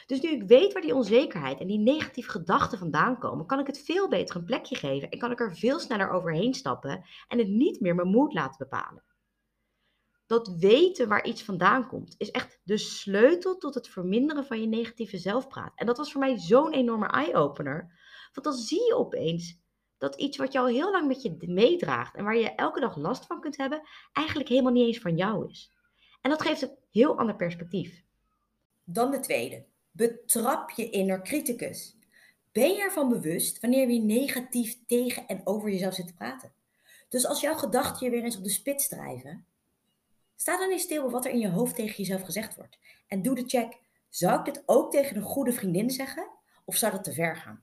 Dus 0.06 0.20
nu 0.20 0.31
ik 0.31 0.43
weet 0.43 0.72
waar 0.72 0.82
die 0.82 0.94
onzekerheid 0.94 1.60
en 1.60 1.66
die 1.66 1.78
negatieve 1.78 2.31
gedachten 2.31 2.78
vandaan 2.78 3.18
komen, 3.18 3.47
kan 3.47 3.59
ik 3.59 3.66
het 3.66 3.78
veel 3.78 4.09
beter 4.09 4.37
een 4.37 4.44
plekje 4.44 4.76
geven 4.76 5.11
en 5.11 5.18
kan 5.18 5.30
ik 5.30 5.40
er 5.40 5.56
veel 5.56 5.78
sneller 5.78 6.11
overheen 6.11 6.54
stappen 6.54 7.04
en 7.28 7.38
het 7.38 7.49
niet 7.49 7.80
meer 7.80 7.94
mijn 7.94 8.09
moed 8.09 8.32
laten 8.32 8.59
bepalen. 8.59 9.04
Dat 10.26 10.56
weten 10.59 11.09
waar 11.09 11.25
iets 11.25 11.42
vandaan 11.42 11.88
komt, 11.88 12.14
is 12.18 12.30
echt 12.30 12.61
de 12.64 12.78
sleutel 12.78 13.59
tot 13.59 13.75
het 13.75 13.88
verminderen 13.88 14.44
van 14.44 14.61
je 14.61 14.66
negatieve 14.66 15.18
zelfpraat. 15.18 15.73
En 15.75 15.87
dat 15.87 15.97
was 15.97 16.12
voor 16.12 16.21
mij 16.21 16.38
zo'n 16.38 16.73
enorme 16.73 17.06
eye-opener. 17.06 18.00
Want 18.32 18.47
dan 18.47 18.54
zie 18.54 18.87
je 18.87 18.97
opeens 18.97 19.61
dat 19.99 20.16
iets 20.16 20.37
wat 20.37 20.52
je 20.52 20.59
al 20.59 20.66
heel 20.66 20.90
lang 20.90 21.06
met 21.09 21.23
je 21.23 21.37
meedraagt 21.38 22.14
en 22.14 22.25
waar 22.25 22.37
je 22.37 22.54
elke 22.54 22.80
dag 22.80 22.97
last 22.97 23.26
van 23.26 23.40
kunt 23.40 23.56
hebben, 23.56 23.82
eigenlijk 24.12 24.49
helemaal 24.49 24.73
niet 24.73 24.87
eens 24.87 24.99
van 24.99 25.16
jou 25.16 25.50
is. 25.50 25.71
En 26.21 26.30
dat 26.30 26.42
geeft 26.42 26.62
een 26.62 26.76
heel 26.90 27.18
ander 27.18 27.37
perspectief. 27.37 28.04
Dan 28.85 29.11
de 29.11 29.21
tweede. 29.21 29.64
Betrap 29.92 30.70
je 30.70 30.90
inner 30.90 31.22
criticus. 31.22 31.96
Ben 32.52 32.72
je 32.72 32.82
ervan 32.82 33.08
bewust 33.08 33.61
wanneer 33.61 33.90
je 33.90 34.00
negatief 34.00 34.78
tegen 34.87 35.26
en 35.26 35.40
over 35.44 35.70
jezelf 35.70 35.94
zit 35.94 36.06
te 36.06 36.14
praten? 36.14 36.52
Dus 37.08 37.26
als 37.26 37.40
jouw 37.40 37.54
gedachten 37.54 38.06
je 38.06 38.12
weer 38.12 38.25
eens 38.25 38.37
op 38.37 38.44
de 38.44 38.50
spits 38.50 38.88
drijven, 38.88 39.46
sta 40.37 40.58
dan 40.58 40.70
eens 40.70 40.82
stil 40.82 41.02
bij 41.02 41.11
wat 41.11 41.25
er 41.25 41.30
in 41.30 41.38
je 41.38 41.49
hoofd 41.49 41.75
tegen 41.75 41.96
jezelf 41.96 42.22
gezegd 42.22 42.56
wordt. 42.56 42.78
En 43.06 43.22
doe 43.22 43.34
de 43.34 43.44
check. 43.46 43.80
Zou 44.08 44.38
ik 44.38 44.44
dit 44.44 44.62
ook 44.66 44.90
tegen 44.90 45.16
een 45.16 45.22
goede 45.22 45.52
vriendin 45.52 45.90
zeggen? 45.90 46.28
Of 46.64 46.76
zou 46.76 46.92
dat 46.92 47.04
te 47.04 47.12
ver 47.12 47.37
gaan? 47.37 47.62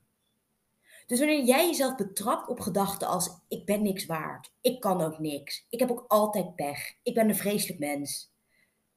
Dus 1.06 1.18
wanneer 1.18 1.44
jij 1.44 1.66
jezelf 1.66 1.94
betrapt 1.94 2.48
op 2.48 2.60
gedachten 2.60 3.08
als 3.08 3.38
ik 3.48 3.64
ben 3.64 3.82
niks 3.82 4.06
waard, 4.06 4.52
ik 4.60 4.80
kan 4.80 5.00
ook 5.00 5.18
niks, 5.18 5.66
ik 5.70 5.78
heb 5.80 5.90
ook 5.90 6.04
altijd 6.08 6.54
pech, 6.54 6.94
ik 7.02 7.14
ben 7.14 7.28
een 7.28 7.36
vreselijk 7.36 7.78
mens. 7.78 8.32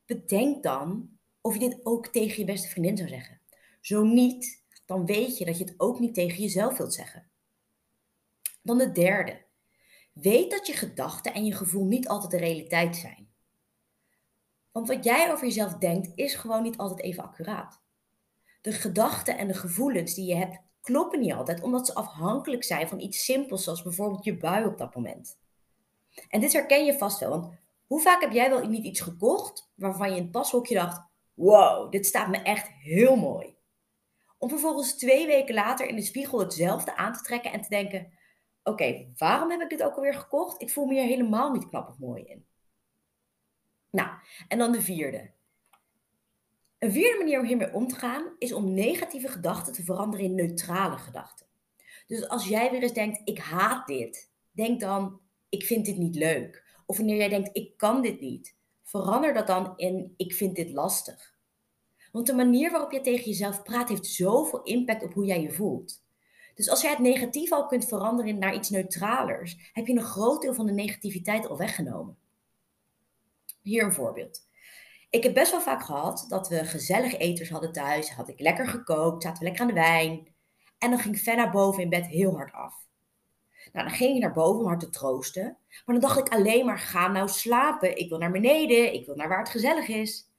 Bedenk 0.05 0.63
dan 0.63 1.09
of 1.43 1.53
je 1.53 1.59
dit 1.59 1.79
ook 1.85 2.07
tegen 2.07 2.39
je 2.39 2.45
beste 2.45 2.67
vriendin 2.67 2.97
zou 2.97 3.09
zeggen. 3.09 3.39
Zo 3.81 4.03
niet, 4.03 4.63
dan 4.85 5.05
weet 5.05 5.37
je 5.37 5.45
dat 5.45 5.57
je 5.57 5.63
het 5.63 5.73
ook 5.77 5.99
niet 5.99 6.13
tegen 6.13 6.41
jezelf 6.41 6.77
wilt 6.77 6.93
zeggen. 6.93 7.29
Dan 8.61 8.77
de 8.77 8.91
derde. 8.91 9.41
Weet 10.13 10.51
dat 10.51 10.67
je 10.67 10.73
gedachten 10.73 11.33
en 11.33 11.45
je 11.45 11.53
gevoel 11.55 11.85
niet 11.85 12.07
altijd 12.07 12.31
de 12.31 12.37
realiteit 12.37 12.95
zijn. 12.95 13.31
Want 14.71 14.87
wat 14.87 15.03
jij 15.03 15.31
over 15.31 15.45
jezelf 15.47 15.73
denkt 15.73 16.11
is 16.15 16.35
gewoon 16.35 16.63
niet 16.63 16.77
altijd 16.77 17.01
even 17.01 17.23
accuraat. 17.23 17.81
De 18.61 18.71
gedachten 18.71 19.37
en 19.37 19.47
de 19.47 19.53
gevoelens 19.53 20.13
die 20.13 20.25
je 20.25 20.35
hebt 20.35 20.61
kloppen 20.81 21.19
niet 21.19 21.33
altijd, 21.33 21.61
omdat 21.61 21.85
ze 21.85 21.93
afhankelijk 21.93 22.63
zijn 22.63 22.87
van 22.87 22.99
iets 22.99 23.25
simpels, 23.25 23.63
zoals 23.63 23.83
bijvoorbeeld 23.83 24.23
je 24.23 24.37
bui 24.37 24.65
op 24.65 24.77
dat 24.77 24.95
moment. 24.95 25.37
En 26.29 26.39
dit 26.39 26.53
herken 26.53 26.85
je 26.85 26.97
vast 26.97 27.19
wel, 27.19 27.29
want 27.29 27.53
hoe 27.87 28.01
vaak 28.01 28.21
heb 28.21 28.31
jij 28.31 28.49
wel 28.49 28.67
niet 28.67 28.83
iets 28.85 28.99
gekocht 28.99 29.71
waarvan 29.75 30.09
je 30.09 30.15
in 30.15 30.21
het 30.21 30.31
pashokje 30.31 30.75
dacht: 30.75 31.11
wow, 31.33 31.91
dit 31.91 32.05
staat 32.05 32.27
me 32.27 32.37
echt 32.37 32.67
heel 32.67 33.15
mooi. 33.15 33.55
Om 34.37 34.49
vervolgens 34.49 34.97
twee 34.97 35.25
weken 35.25 35.53
later 35.53 35.87
in 35.87 35.95
de 35.95 36.01
spiegel 36.01 36.39
hetzelfde 36.39 36.95
aan 36.95 37.13
te 37.13 37.23
trekken 37.23 37.51
en 37.51 37.61
te 37.61 37.69
denken: 37.69 38.13
oké, 38.63 39.13
waarom 39.17 39.51
heb 39.51 39.61
ik 39.61 39.69
dit 39.69 39.83
ook 39.83 39.95
alweer 39.95 40.13
gekocht? 40.13 40.61
Ik 40.61 40.71
voel 40.71 40.85
me 40.85 40.93
hier 40.93 41.03
helemaal 41.03 41.51
niet 41.51 41.69
knap 41.69 41.87
of 41.87 41.99
mooi 41.99 42.23
in. 42.23 42.45
Nou, 43.89 44.09
en 44.47 44.57
dan 44.57 44.71
de 44.71 44.81
vierde. 44.81 45.31
Een 46.79 46.91
vierde 46.91 47.17
manier 47.17 47.39
om 47.39 47.45
hiermee 47.45 47.73
om 47.73 47.87
te 47.87 47.95
gaan 47.95 48.35
is 48.37 48.53
om 48.53 48.73
negatieve 48.73 49.27
gedachten 49.27 49.73
te 49.73 49.83
veranderen 49.83 50.25
in 50.25 50.35
neutrale 50.35 50.97
gedachten. 50.97 51.47
Dus 52.07 52.27
als 52.27 52.47
jij 52.47 52.71
weer 52.71 52.81
eens 52.81 52.93
denkt: 52.93 53.21
ik 53.23 53.39
haat 53.39 53.87
dit, 53.87 54.31
denk 54.51 54.79
dan: 54.79 55.21
ik 55.49 55.65
vind 55.65 55.85
dit 55.85 55.97
niet 55.97 56.15
leuk. 56.15 56.63
Of 56.85 56.97
wanneer 56.97 57.15
jij 57.15 57.29
denkt: 57.29 57.49
ik 57.53 57.77
kan 57.77 58.01
dit 58.01 58.19
niet, 58.19 58.57
verander 58.93 59.33
dat 59.33 59.47
dan 59.47 59.73
in: 59.75 60.13
ik 60.17 60.33
vind 60.33 60.55
dit 60.55 60.71
lastig. 60.71 61.35
Want 62.11 62.27
de 62.27 62.33
manier 62.33 62.71
waarop 62.71 62.91
je 62.91 63.01
tegen 63.01 63.25
jezelf 63.25 63.63
praat 63.63 63.89
heeft 63.89 64.05
zoveel 64.05 64.63
impact 64.63 65.03
op 65.03 65.13
hoe 65.13 65.25
jij 65.25 65.41
je 65.41 65.51
voelt. 65.51 66.01
Dus 66.55 66.69
als 66.69 66.81
jij 66.81 66.89
het 66.89 66.99
negatief 66.99 67.51
al 67.51 67.65
kunt 67.65 67.87
veranderen 67.87 68.39
naar 68.39 68.55
iets 68.55 68.69
neutralers, 68.69 69.69
heb 69.73 69.87
je 69.87 69.95
een 69.95 70.03
groot 70.03 70.41
deel 70.41 70.53
van 70.53 70.65
de 70.65 70.71
negativiteit 70.71 71.47
al 71.47 71.57
weggenomen. 71.57 72.17
Hier 73.61 73.83
een 73.83 73.93
voorbeeld. 73.93 74.47
Ik 75.09 75.23
heb 75.23 75.33
best 75.33 75.51
wel 75.51 75.61
vaak 75.61 75.83
gehad 75.83 76.25
dat 76.27 76.49
we 76.49 76.65
gezellig 76.65 77.17
eters 77.17 77.49
hadden 77.49 77.71
thuis. 77.71 78.11
Had 78.11 78.29
ik 78.29 78.39
lekker 78.39 78.67
gekookt, 78.67 79.23
zaten 79.23 79.39
we 79.39 79.45
lekker 79.45 79.61
aan 79.61 79.73
de 79.73 79.81
wijn. 79.81 80.27
En 80.77 80.89
dan 80.89 80.99
ging 80.99 81.19
Fenna 81.19 81.51
boven 81.51 81.83
in 81.83 81.89
bed 81.89 82.07
heel 82.07 82.35
hard 82.35 82.53
af. 82.53 82.75
Nou, 83.73 83.87
dan 83.87 83.95
ging 83.95 84.15
ik 84.15 84.21
naar 84.21 84.33
boven 84.33 84.61
om 84.61 84.67
haar 84.67 84.79
te 84.79 84.89
troosten. 84.89 85.57
Maar 85.85 85.99
dan 85.99 85.99
dacht 85.99 86.19
ik 86.19 86.33
alleen 86.33 86.65
maar, 86.65 86.79
ga 86.79 87.07
nou 87.07 87.29
slapen. 87.29 87.97
Ik 87.97 88.09
wil 88.09 88.17
naar 88.17 88.31
beneden, 88.31 88.93
ik 88.93 89.05
wil 89.05 89.15
naar 89.15 89.27
waar 89.27 89.39
het 89.39 89.49
gezellig 89.49 89.87
is. 89.87 90.29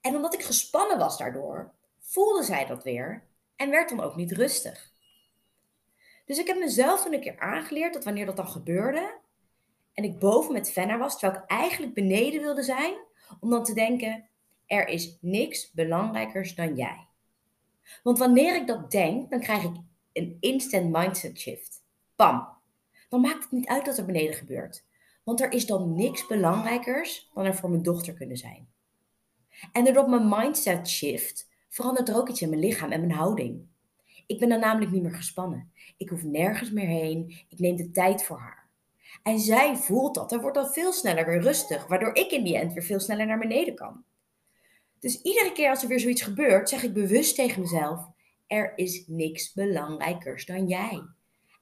En 0.00 0.14
omdat 0.14 0.34
ik 0.34 0.42
gespannen 0.42 0.98
was 0.98 1.18
daardoor, 1.18 1.72
voelde 1.98 2.42
zij 2.42 2.66
dat 2.66 2.82
weer 2.82 3.22
en 3.56 3.70
werd 3.70 3.88
dan 3.88 4.00
ook 4.00 4.16
niet 4.16 4.32
rustig. 4.32 4.92
Dus 6.24 6.38
ik 6.38 6.46
heb 6.46 6.58
mezelf 6.58 7.02
toen 7.02 7.12
een 7.12 7.20
keer 7.20 7.38
aangeleerd 7.38 7.92
dat 7.92 8.04
wanneer 8.04 8.26
dat 8.26 8.36
dan 8.36 8.48
gebeurde 8.48 9.18
en 9.96 10.04
ik 10.04 10.18
boven 10.18 10.52
met 10.52 10.72
Fenna 10.72 10.98
was, 10.98 11.18
terwijl 11.18 11.42
ik 11.42 11.50
eigenlijk 11.50 11.94
beneden 11.94 12.40
wilde 12.40 12.62
zijn, 12.62 12.94
om 13.40 13.50
dan 13.50 13.64
te 13.64 13.74
denken: 13.74 14.28
er 14.66 14.88
is 14.88 15.18
niks 15.20 15.72
belangrijkers 15.72 16.54
dan 16.54 16.74
jij. 16.74 17.06
Want 18.02 18.18
wanneer 18.18 18.56
ik 18.56 18.66
dat 18.66 18.90
denk, 18.90 19.30
dan 19.30 19.40
krijg 19.40 19.62
ik 19.62 19.76
een 20.12 20.36
instant 20.40 20.92
mindset 20.92 21.38
shift. 21.38 21.75
Pam. 22.16 22.48
Dan 23.08 23.20
maakt 23.20 23.42
het 23.42 23.52
niet 23.52 23.66
uit 23.68 23.86
wat 23.86 23.98
er 23.98 24.04
beneden 24.04 24.34
gebeurt. 24.34 24.84
Want 25.24 25.40
er 25.40 25.52
is 25.52 25.66
dan 25.66 25.94
niks 25.94 26.26
belangrijkers 26.26 27.30
dan 27.34 27.44
er 27.44 27.54
voor 27.54 27.70
mijn 27.70 27.82
dochter 27.82 28.14
kunnen 28.14 28.36
zijn. 28.36 28.68
En 29.72 29.84
doordat 29.84 30.08
mijn 30.08 30.28
mindset 30.28 30.88
shift, 30.88 31.48
verandert 31.68 32.08
er 32.08 32.16
ook 32.16 32.28
iets 32.28 32.42
in 32.42 32.48
mijn 32.48 32.60
lichaam 32.60 32.92
en 32.92 33.00
mijn 33.00 33.12
houding. 33.12 33.66
Ik 34.26 34.38
ben 34.38 34.48
dan 34.48 34.60
namelijk 34.60 34.92
niet 34.92 35.02
meer 35.02 35.14
gespannen. 35.14 35.72
Ik 35.96 36.08
hoef 36.08 36.22
nergens 36.22 36.70
meer 36.70 36.86
heen. 36.86 37.36
Ik 37.48 37.58
neem 37.58 37.76
de 37.76 37.90
tijd 37.90 38.24
voor 38.24 38.38
haar. 38.38 38.68
En 39.22 39.38
zij 39.38 39.76
voelt 39.76 40.14
dat 40.14 40.32
en 40.32 40.40
wordt 40.40 40.56
dan 40.56 40.72
veel 40.72 40.92
sneller 40.92 41.26
weer 41.26 41.40
rustig, 41.40 41.86
waardoor 41.86 42.14
ik 42.14 42.30
in 42.30 42.44
die 42.44 42.58
end 42.58 42.72
weer 42.72 42.82
veel 42.82 43.00
sneller 43.00 43.26
naar 43.26 43.38
beneden 43.38 43.74
kan. 43.74 44.04
Dus 44.98 45.22
iedere 45.22 45.52
keer 45.52 45.70
als 45.70 45.82
er 45.82 45.88
weer 45.88 46.00
zoiets 46.00 46.22
gebeurt, 46.22 46.68
zeg 46.68 46.82
ik 46.82 46.92
bewust 46.92 47.34
tegen 47.34 47.60
mezelf: 47.60 48.08
er 48.46 48.72
is 48.76 49.04
niks 49.06 49.52
belangrijkers 49.52 50.46
dan 50.46 50.68
jij. 50.68 51.02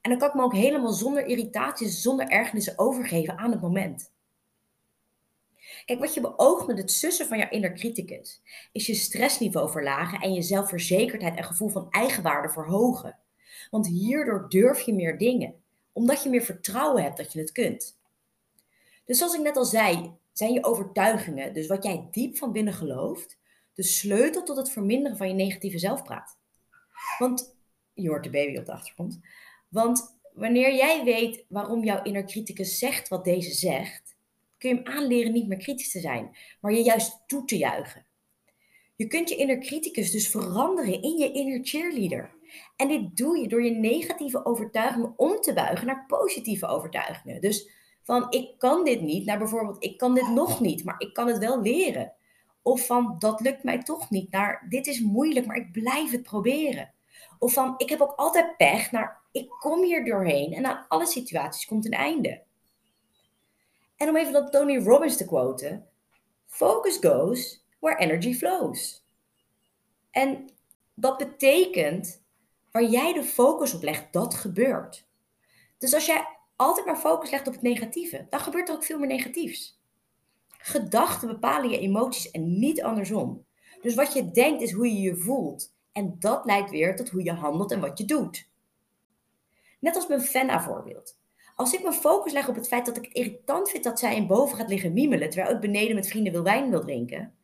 En 0.04 0.10
dan 0.10 0.18
kan 0.18 0.28
ik 0.28 0.34
me 0.34 0.42
ook 0.42 0.54
helemaal 0.54 0.92
zonder 0.92 1.26
irritaties, 1.26 2.02
zonder 2.02 2.28
ergernissen 2.28 2.78
overgeven 2.78 3.38
aan 3.38 3.50
het 3.50 3.60
moment. 3.60 4.12
Kijk, 5.84 5.98
wat 5.98 6.14
je 6.14 6.20
beoogt 6.20 6.66
met 6.66 6.78
het 6.78 6.90
sussen 6.90 7.26
van 7.26 7.38
jouw 7.38 7.50
inner 7.50 7.72
criticus, 7.72 8.42
is 8.72 8.86
je 8.86 8.94
stressniveau 8.94 9.70
verlagen 9.70 10.20
en 10.20 10.32
je 10.32 10.42
zelfverzekerdheid 10.42 11.36
en 11.36 11.44
gevoel 11.44 11.68
van 11.68 11.90
eigenwaarde 11.90 12.48
verhogen. 12.48 13.18
Want 13.70 13.86
hierdoor 13.86 14.48
durf 14.48 14.80
je 14.80 14.94
meer 14.94 15.18
dingen, 15.18 15.54
omdat 15.92 16.22
je 16.22 16.28
meer 16.28 16.42
vertrouwen 16.42 17.02
hebt 17.02 17.16
dat 17.16 17.32
je 17.32 17.40
het 17.40 17.52
kunt. 17.52 17.98
Dus 19.04 19.18
zoals 19.18 19.34
ik 19.34 19.42
net 19.42 19.56
al 19.56 19.64
zei, 19.64 20.12
zijn 20.32 20.52
je 20.52 20.64
overtuigingen, 20.64 21.54
dus 21.54 21.66
wat 21.66 21.84
jij 21.84 22.08
diep 22.10 22.36
van 22.36 22.52
binnen 22.52 22.74
gelooft, 22.74 23.38
de 23.74 23.82
sleutel 23.82 24.42
tot 24.42 24.56
het 24.56 24.70
verminderen 24.70 25.16
van 25.16 25.28
je 25.28 25.34
negatieve 25.34 25.78
zelfpraat. 25.78 26.38
Want 27.18 27.56
je 27.94 28.08
hoort 28.08 28.24
de 28.24 28.30
baby 28.30 28.58
op 28.58 28.66
de 28.66 28.72
achtergrond. 28.72 29.20
Want 29.74 30.18
wanneer 30.32 30.74
jij 30.74 31.04
weet 31.04 31.44
waarom 31.48 31.84
jouw 31.84 32.02
inner 32.02 32.24
criticus 32.24 32.78
zegt 32.78 33.08
wat 33.08 33.24
deze 33.24 33.52
zegt, 33.52 34.16
kun 34.58 34.68
je 34.68 34.76
hem 34.76 34.86
aanleren 34.86 35.32
niet 35.32 35.46
meer 35.46 35.58
kritisch 35.58 35.90
te 35.90 36.00
zijn, 36.00 36.36
maar 36.60 36.72
je 36.72 36.82
juist 36.82 37.22
toe 37.26 37.44
te 37.44 37.56
juichen. 37.56 38.06
Je 38.96 39.06
kunt 39.06 39.28
je 39.28 39.36
inner 39.36 39.58
criticus 39.58 40.10
dus 40.10 40.28
veranderen 40.28 41.02
in 41.02 41.16
je 41.16 41.32
inner 41.32 41.60
cheerleader. 41.62 42.34
En 42.76 42.88
dit 42.88 43.16
doe 43.16 43.38
je 43.38 43.48
door 43.48 43.64
je 43.64 43.70
negatieve 43.70 44.44
overtuigingen 44.44 45.12
om 45.16 45.40
te 45.40 45.52
buigen 45.52 45.86
naar 45.86 46.06
positieve 46.06 46.66
overtuigingen. 46.66 47.40
Dus 47.40 47.70
van 48.02 48.26
ik 48.30 48.58
kan 48.58 48.84
dit 48.84 49.00
niet 49.00 49.26
naar 49.26 49.38
bijvoorbeeld 49.38 49.84
ik 49.84 49.98
kan 49.98 50.14
dit 50.14 50.28
nog 50.28 50.60
niet, 50.60 50.84
maar 50.84 50.98
ik 50.98 51.14
kan 51.14 51.26
het 51.26 51.38
wel 51.38 51.62
leren. 51.62 52.12
Of 52.62 52.86
van 52.86 53.16
dat 53.18 53.40
lukt 53.40 53.62
mij 53.62 53.82
toch 53.82 54.10
niet 54.10 54.30
naar 54.30 54.66
dit 54.68 54.86
is 54.86 55.00
moeilijk, 55.00 55.46
maar 55.46 55.56
ik 55.56 55.72
blijf 55.72 56.10
het 56.10 56.22
proberen. 56.22 56.92
Of 57.38 57.52
van 57.52 57.74
ik 57.76 57.88
heb 57.88 58.00
ook 58.00 58.14
altijd 58.16 58.56
pech 58.56 58.90
naar 58.90 59.23
ik 59.34 59.48
kom 59.48 59.82
hier 59.82 60.04
doorheen 60.04 60.52
en 60.52 60.66
aan 60.66 60.84
alle 60.88 61.06
situaties 61.06 61.66
komt 61.66 61.86
een 61.86 61.92
einde. 61.92 62.42
En 63.96 64.08
om 64.08 64.16
even 64.16 64.32
dat 64.32 64.52
Tony 64.52 64.78
Robbins 64.78 65.16
te 65.16 65.26
quoten: 65.26 65.88
Focus 66.46 66.96
goes 66.96 67.64
where 67.80 67.98
energy 67.98 68.34
flows. 68.34 69.04
En 70.10 70.50
dat 70.94 71.18
betekent 71.18 72.22
waar 72.70 72.84
jij 72.84 73.12
de 73.12 73.22
focus 73.22 73.74
op 73.74 73.82
legt, 73.82 74.12
dat 74.12 74.34
gebeurt. 74.34 75.06
Dus 75.78 75.94
als 75.94 76.06
jij 76.06 76.26
altijd 76.56 76.86
maar 76.86 76.96
focus 76.96 77.30
legt 77.30 77.46
op 77.46 77.52
het 77.52 77.62
negatieve, 77.62 78.26
dan 78.30 78.40
gebeurt 78.40 78.68
er 78.68 78.74
ook 78.74 78.84
veel 78.84 78.98
meer 78.98 79.08
negatiefs. 79.08 79.80
Gedachten 80.48 81.28
bepalen 81.28 81.70
je 81.70 81.78
emoties 81.78 82.30
en 82.30 82.58
niet 82.58 82.82
andersom. 82.82 83.46
Dus 83.82 83.94
wat 83.94 84.12
je 84.12 84.30
denkt 84.30 84.62
is 84.62 84.72
hoe 84.72 84.86
je 84.86 85.00
je 85.00 85.16
voelt. 85.16 85.74
En 85.92 86.16
dat 86.18 86.44
leidt 86.44 86.70
weer 86.70 86.96
tot 86.96 87.08
hoe 87.08 87.22
je 87.22 87.32
handelt 87.32 87.72
en 87.72 87.80
wat 87.80 87.98
je 87.98 88.04
doet. 88.04 88.52
Net 89.84 89.96
als 89.96 90.06
mijn 90.06 90.20
Fenna 90.20 90.62
voorbeeld. 90.62 91.18
Als 91.56 91.72
ik 91.72 91.82
mijn 91.82 91.94
focus 91.94 92.32
leg 92.32 92.48
op 92.48 92.54
het 92.54 92.68
feit 92.68 92.86
dat 92.86 92.96
ik 92.96 93.04
het 93.04 93.14
irritant 93.14 93.70
vind 93.70 93.84
dat 93.84 93.98
zij 93.98 94.16
in 94.16 94.26
boven 94.26 94.56
gaat 94.56 94.68
liggen 94.68 94.92
miemelen 94.92 95.30
terwijl 95.30 95.54
ik 95.54 95.60
beneden 95.60 95.94
met 95.94 96.06
vrienden 96.06 96.32
wil 96.32 96.42
wijn 96.42 96.70
wil 96.70 96.80
drinken, 96.80 97.34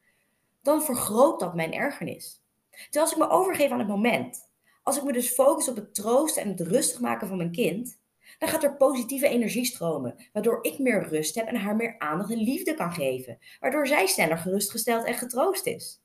dan 0.63 0.83
vergroot 0.83 1.41
dat 1.41 1.55
mijn 1.55 1.73
ergernis. 1.73 2.43
Terwijl 2.71 3.05
als 3.05 3.13
ik 3.13 3.19
me 3.19 3.29
overgeef 3.29 3.71
aan 3.71 3.79
het 3.79 3.89
moment, 3.89 4.51
als 4.83 4.97
ik 4.97 5.03
me 5.03 5.13
dus 5.13 5.31
focus 5.31 5.69
op 5.69 5.77
het 5.77 5.95
troosten 5.95 6.43
en 6.43 6.49
het 6.49 6.61
rustig 6.61 7.01
maken 7.01 7.29
van 7.29 7.37
mijn 7.37 7.53
kind, 7.53 7.99
dan 8.39 8.49
gaat 8.49 8.63
er 8.63 8.77
positieve 8.77 9.29
energie 9.29 9.65
stromen, 9.65 10.17
waardoor 10.33 10.59
ik 10.63 10.79
meer 10.79 11.09
rust 11.09 11.35
heb 11.35 11.47
en 11.47 11.57
haar 11.57 11.77
meer 11.77 11.99
aandacht 11.99 12.31
en 12.31 12.43
liefde 12.43 12.75
kan 12.75 12.93
geven, 12.93 13.39
waardoor 13.61 13.87
zij 13.87 14.07
sneller 14.07 14.39
gerustgesteld 14.39 15.05
en 15.05 15.15
getroost 15.15 15.67
is. 15.67 16.01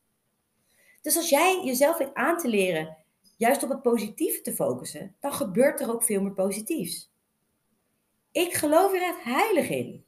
Dus 1.02 1.16
als 1.16 1.30
jij 1.30 1.62
jezelf 1.64 1.98
weet 1.98 2.14
aan 2.14 2.38
te 2.38 2.48
leren 2.48 3.05
juist 3.36 3.64
op 3.64 3.70
het 3.70 3.82
positieve 3.82 4.42
te 4.42 4.54
focussen, 4.54 5.16
dan 5.20 5.34
gebeurt 5.34 5.82
er 5.82 5.92
ook 5.92 6.04
veel 6.04 6.22
meer 6.22 6.34
positiefs. 6.34 7.14
Ik 8.32 8.54
geloof 8.54 8.94
er 8.94 9.02
echt 9.02 9.24
heilig 9.24 9.70
in. 9.70 10.06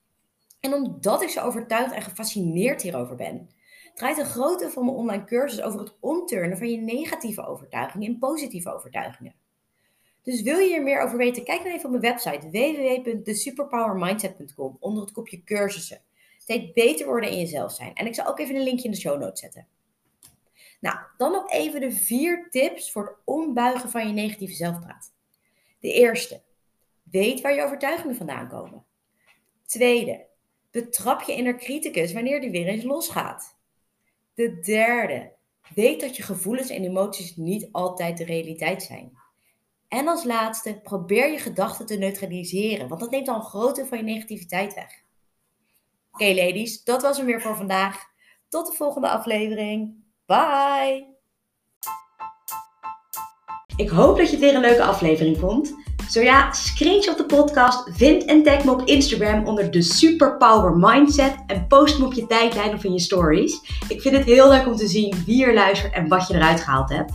En 0.60 0.74
omdat 0.74 1.22
ik 1.22 1.30
zo 1.30 1.42
overtuigd 1.42 1.94
en 1.94 2.02
gefascineerd 2.02 2.82
hierover 2.82 3.16
ben, 3.16 3.50
draait 3.96 4.18
een 4.18 4.26
groot 4.26 4.60
deel 4.60 4.70
van 4.70 4.86
mijn 4.86 4.98
online 4.98 5.24
cursus 5.24 5.62
over 5.62 5.80
het 5.80 5.96
omturnen 6.00 6.58
van 6.58 6.70
je 6.70 6.78
negatieve 6.78 7.46
overtuigingen 7.46 8.08
in 8.08 8.20
positieve 8.20 8.74
overtuigingen. 8.74 9.36
Dus 10.24 10.42
wil 10.42 10.58
je 10.58 10.68
hier 10.68 10.84
meer 10.84 11.02
over 11.02 11.18
weten, 11.18 11.44
kijk 11.44 11.64
dan 11.64 11.72
even 11.72 11.86
op 11.86 12.00
mijn 12.00 12.14
website 12.14 12.50
www.thesuperpowermindset.com 12.50 14.78
onder 14.80 15.04
het 15.04 15.12
kopje 15.12 15.44
cursussen. 15.44 16.02
Het 16.38 16.48
heet 16.48 16.74
beter 16.74 17.06
worden 17.06 17.30
in 17.30 17.38
jezelf 17.38 17.72
zijn. 17.72 17.94
En 17.94 18.06
ik 18.06 18.16
zal 18.16 18.28
ook 18.28 18.40
even 18.40 18.56
een 18.56 18.64
linkje 18.64 18.86
in 18.86 18.92
de 18.92 18.98
show 18.98 19.20
notes 19.20 19.40
zetten. 19.40 19.68
Nou, 20.80 20.98
dan 21.18 21.32
nog 21.32 21.52
even 21.52 21.80
de 21.80 21.92
vier 21.92 22.48
tips 22.50 22.92
voor 22.92 23.06
het 23.06 23.18
ombuigen 23.26 23.90
van 23.90 24.08
je 24.08 24.14
negatieve 24.14 24.54
zelfpraat. 24.54 25.14
De 25.80 25.94
eerste, 25.94 26.42
weet 27.04 27.42
waar 27.42 27.54
je 27.54 27.64
overtuigingen 27.64 28.16
vandaan 28.16 28.48
komen. 28.48 28.86
Tweede, 29.66 30.26
betrap 30.72 31.22
je 31.22 31.36
inner 31.36 31.58
criticus 31.58 32.14
wanneer 32.14 32.42
die 32.42 32.52
weer 32.52 32.68
eens 32.68 32.84
losgaat. 32.84 33.56
De 34.34 34.60
derde, 34.60 35.32
weet 35.76 36.02
dat 36.02 36.16
je 36.16 36.24
gevoelens 36.24 36.70
en 36.70 36.84
emoties 36.84 37.36
niet 37.36 37.70
altijd 37.72 38.18
de 38.18 38.24
realiteit 38.24 38.84
zijn. 38.84 39.18
En 39.88 40.08
als 40.08 40.24
laatste, 40.24 40.80
probeer 40.84 41.32
je 41.32 41.38
gedachten 41.38 41.86
te 41.86 41.98
neutraliseren, 41.98 42.88
want 42.88 43.02
dat 43.02 43.12
neemt 43.12 43.28
al 43.28 43.36
een 43.36 43.42
groot 43.42 43.76
deel 43.76 43.86
van 43.86 43.98
je 43.98 44.04
negativiteit 44.04 44.74
weg. 44.74 45.04
Oké, 46.12 46.26
ladies, 46.26 46.84
dat 46.84 47.02
was 47.02 47.18
hem 47.18 47.26
weer 47.26 47.42
voor 47.42 47.56
vandaag. 47.56 48.06
Tot 48.50 48.68
de 48.68 48.74
volgende 48.74 49.10
aflevering. 49.10 50.06
Bye! 50.28 51.16
Ik 53.76 53.90
hoop 53.90 54.18
dat 54.18 54.26
je 54.26 54.32
het 54.32 54.40
weer 54.40 54.56
een 54.56 54.62
leuke 54.62 54.84
aflevering 54.84 55.38
vond. 55.38 55.76
Zo 56.10 56.22
ja, 56.22 56.52
screenshot 56.52 57.18
de 57.18 57.26
podcast, 57.26 57.90
vind 57.92 58.26
en 58.26 58.44
tag 58.44 58.64
me 58.64 58.72
op 58.72 58.82
Instagram 58.82 59.46
onder 59.46 59.72
de 59.72 59.82
Superpower 59.82 60.78
Mindset 60.78 61.36
en 61.48 61.68
post 61.68 62.00
me 62.00 62.06
op 62.06 62.14
je 62.14 62.28
tijdlijn 62.28 62.74
of 62.74 62.84
in 62.84 62.94
je 62.94 63.00
stories. 63.00 63.60
Ik 63.88 64.02
vind 64.02 64.16
het 64.16 64.26
heel 64.26 64.50
leuk 64.50 64.66
om 64.66 64.76
te 64.76 64.88
zien 64.88 65.24
wie 65.26 65.46
er 65.46 65.54
luistert 65.54 65.94
en 65.94 66.08
wat 66.08 66.28
je 66.28 66.34
eruit 66.34 66.62
gehaald 66.62 66.90
hebt. 66.90 67.14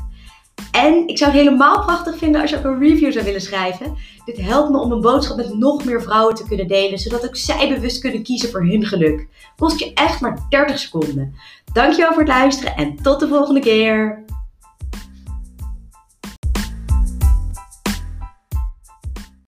En 0.83 1.07
ik 1.07 1.19
zou 1.19 1.31
het 1.31 1.41
helemaal 1.41 1.85
prachtig 1.85 2.19
vinden 2.19 2.41
als 2.41 2.51
je 2.51 2.59
ook 2.59 2.65
een 2.65 2.79
review 2.79 3.13
zou 3.13 3.25
willen 3.25 3.41
schrijven. 3.41 3.97
Dit 4.25 4.41
helpt 4.41 4.71
me 4.71 4.79
om 4.79 4.93
een 4.93 5.01
boodschap 5.01 5.37
met 5.37 5.59
nog 5.59 5.85
meer 5.85 6.03
vrouwen 6.03 6.35
te 6.35 6.45
kunnen 6.49 6.69
delen, 6.69 6.99
zodat 6.99 7.27
ook 7.27 7.37
zij 7.37 7.69
bewust 7.69 8.01
kunnen 8.01 8.23
kiezen 8.23 8.51
voor 8.51 8.65
hun 8.65 8.85
geluk. 8.87 9.29
Kost 9.57 9.79
je 9.79 9.93
echt 9.95 10.21
maar 10.21 10.39
30 10.49 10.79
seconden. 10.79 11.35
Dankjewel 11.73 12.13
voor 12.13 12.23
het 12.23 12.29
luisteren 12.29 12.77
en 12.77 12.97
tot 13.03 13.21
de 13.21 13.29
volgende 13.29 13.61
keer. 13.61 14.25